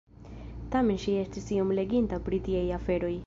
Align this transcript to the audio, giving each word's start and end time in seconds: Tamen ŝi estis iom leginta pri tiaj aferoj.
Tamen 0.75 0.97
ŝi 1.03 1.13
estis 1.25 1.47
iom 1.57 1.75
leginta 1.81 2.21
pri 2.29 2.43
tiaj 2.49 2.67
aferoj. 2.81 3.15